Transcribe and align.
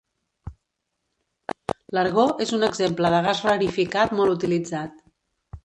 L'argó 1.97 2.25
és 2.47 2.55
un 2.59 2.69
exemple 2.69 3.13
de 3.17 3.21
gas 3.29 3.45
rarificat 3.51 4.19
molt 4.23 4.37
utilitzat. 4.41 5.01